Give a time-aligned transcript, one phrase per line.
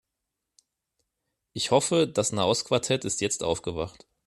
[1.53, 4.07] Ich hoffe, das Nahost-Quartett ist jetzt aufgewacht.